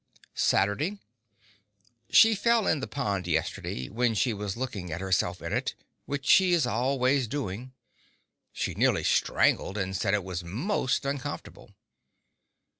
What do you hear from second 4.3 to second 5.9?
was looking at herself in it,